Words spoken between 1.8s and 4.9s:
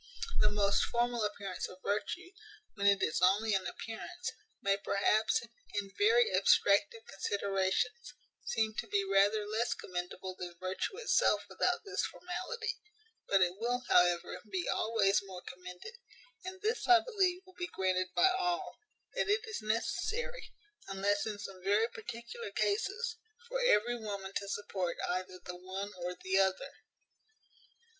virtue, when it is only an appearance, may,